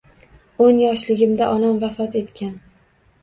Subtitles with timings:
[0.67, 2.51] O`n yoshligimda onam vafot etgan